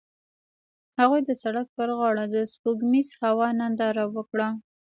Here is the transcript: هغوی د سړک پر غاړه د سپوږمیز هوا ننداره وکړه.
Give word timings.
هغوی 0.99 1.21
د 1.25 1.31
سړک 1.43 1.67
پر 1.77 1.89
غاړه 1.97 2.25
د 2.29 2.35
سپوږمیز 2.51 3.09
هوا 3.23 3.47
ننداره 3.59 4.05
وکړه. 4.15 4.47